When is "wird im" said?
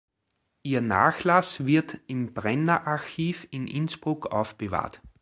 1.67-2.33